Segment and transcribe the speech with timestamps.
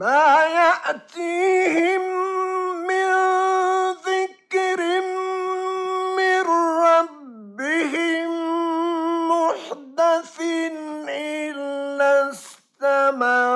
[0.00, 2.00] ما يأتيهم
[2.88, 3.08] من
[4.08, 4.80] ذكر
[6.16, 6.40] من
[6.88, 8.30] ربهم
[9.28, 10.36] محدث
[11.08, 13.50] إلا استمعوه.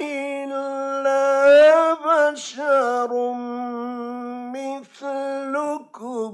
[0.00, 1.24] إلا
[1.92, 3.10] بشر
[4.56, 6.32] مثلكم.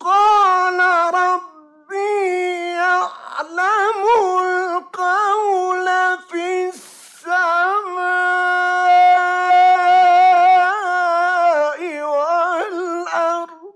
[0.00, 0.80] قال
[1.14, 4.02] ربي يعلم
[4.42, 5.86] القول
[6.30, 6.68] في
[10.66, 13.74] السماء والأرض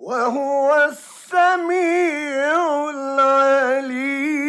[0.00, 2.56] وهو السميع
[2.90, 4.40] العليم.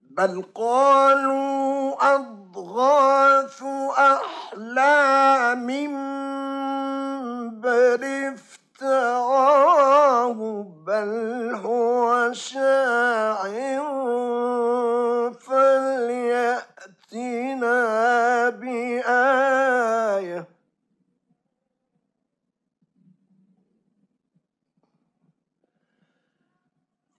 [0.00, 3.62] بل قالوا أضغاث
[3.98, 5.68] أحلام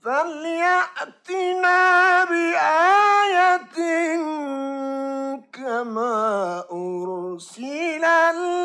[0.10, 1.80] فليأتنا
[2.26, 3.60] بآية
[5.54, 8.60] كما أرسل الأولون.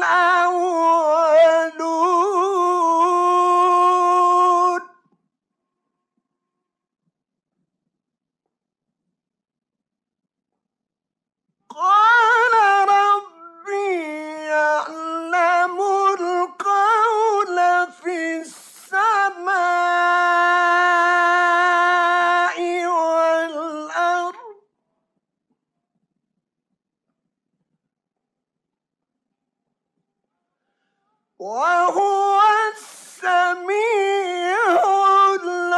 [31.45, 32.41] وهو
[32.73, 34.57] السميع
[35.45, 35.75] العليم.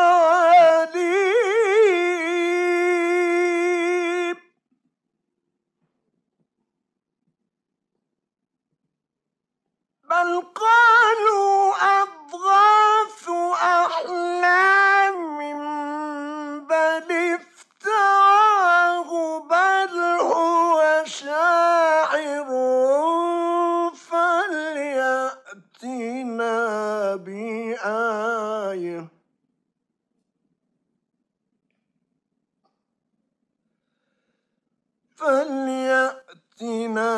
[35.27, 37.11] فليأتنا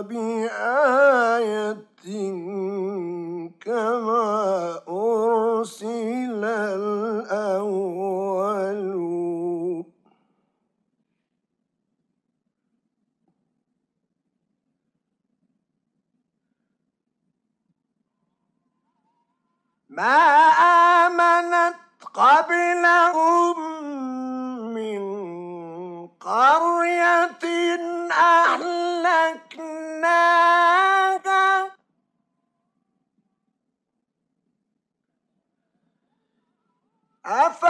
[0.00, 1.76] بآية
[3.60, 8.00] كما أرسل الأولون.
[19.88, 20.49] ما
[29.40, 31.20] أهلكناها
[37.26, 37.69] أفهم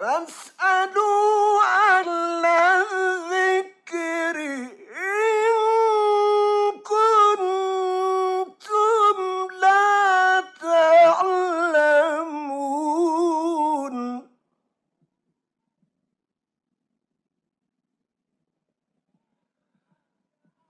[0.00, 4.36] فاسألوا أهل الذكر
[4.96, 5.52] إن
[6.90, 8.36] كنتم
[9.60, 11.50] لا تعلمون.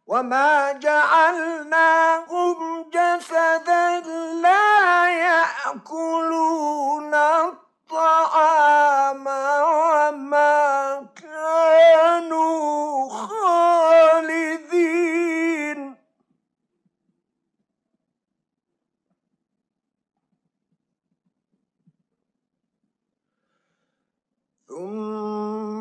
[0.07, 2.59] وما جعلناهم
[2.91, 4.01] جسدا
[4.43, 6.21] لا يأكلون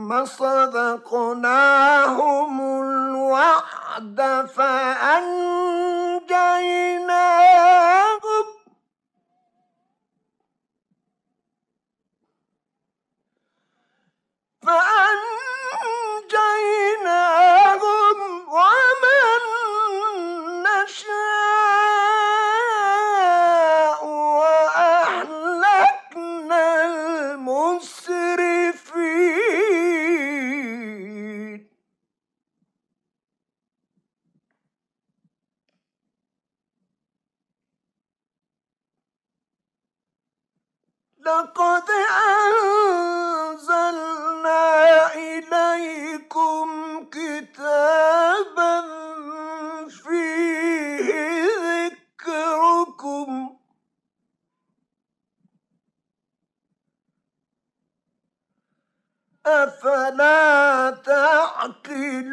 [0.09, 1.41] ثم صدقناهم
[2.81, 4.19] الوعد
[4.55, 5.48] فأنجيناهم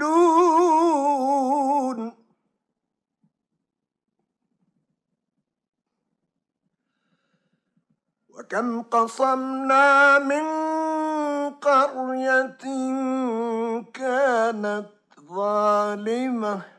[0.06, 1.98] تعقلون
[8.28, 10.44] وكم قصمنا من
[11.50, 12.58] قرية
[13.94, 14.86] كانت
[15.28, 16.75] ظالمة.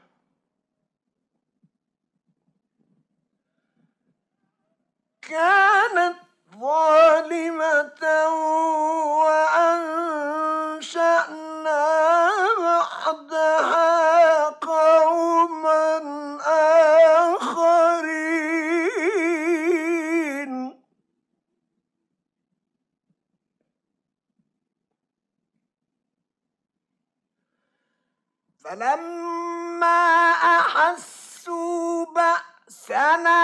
[28.69, 33.40] فلما أحسوا بأسنا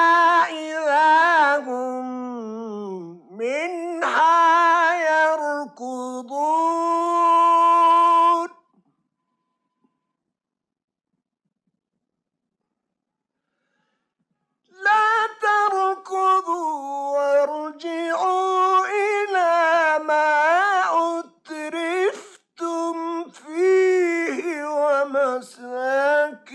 [0.49, 2.05] إذا هم
[3.37, 4.62] منها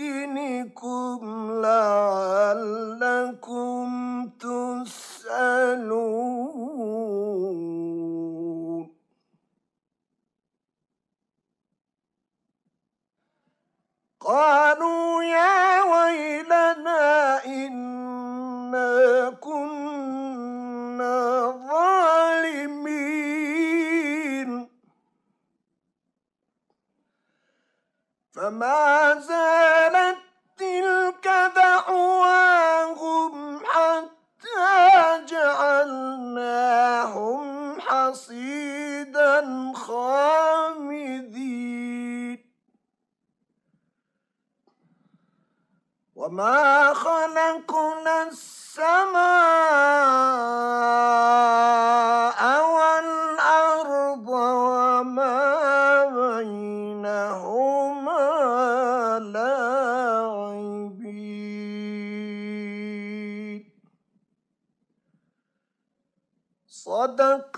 [0.09, 1.21] ومساكنكم
[1.61, 3.09] لعلكم
[4.39, 5.29] تسألون.
[14.19, 21.17] قالوا يا ويلنا إنا كنا
[21.69, 22.89] ظالمين.
[28.33, 28.88] فما
[37.89, 39.33] حصيدا
[39.75, 41.29] خامدين.
[46.15, 49.19] وما خلقنا السماء
[52.75, 55.39] والأرض وما
[56.19, 56.69] بينهما
[59.19, 59.59] لاعبين.
[66.67, 67.48] صدق